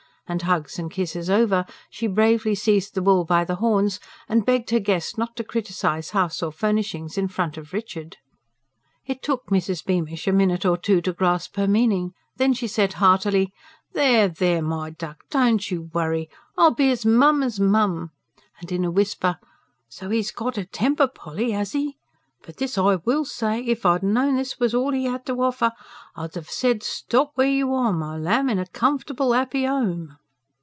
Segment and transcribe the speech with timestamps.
[0.27, 4.69] And hugs and kisses over, she bravely seized the bull by the horns and begged
[4.69, 8.15] her guest not to criticise house or furnishings in front of Richard.
[9.05, 9.83] It took Mrs.
[9.83, 12.13] Beamish a minute or two to grasp her meaning.
[12.37, 13.51] Then, she said heartily:
[13.91, 16.29] "There, there, my duck, don't you worry!
[16.57, 18.11] I'll be as mum as mum."
[18.61, 19.37] And in a whisper:
[19.89, 21.97] "So, 'e's got a temper, Polly, 'as 'e?
[22.41, 25.73] But this I will say: if I'd known this was all 'e 'ad to h'offer
[25.77, 30.15] you, I'd 'a' said, stop w'ere you are, my lamb, in a comfortable, 'appy 'ome."